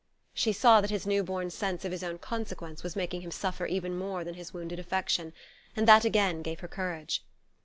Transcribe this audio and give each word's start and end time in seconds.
She 0.33 0.51
saw 0.51 0.81
that 0.81 0.89
his 0.89 1.05
new 1.05 1.23
born 1.23 1.51
sense 1.51 1.85
of 1.85 1.91
his 1.91 2.03
own 2.03 2.17
consequence 2.17 2.81
was 2.81 2.95
making 2.95 3.21
him 3.21 3.29
suffer 3.29 3.67
even 3.67 3.95
more 3.95 4.23
than 4.23 4.33
his 4.33 4.51
wounded 4.51 4.79
affection; 4.79 5.31
and 5.75 5.87
that 5.87 6.05
again 6.05 6.41
gave 6.41 6.61
her 6.61 6.67
courage. 6.67 7.23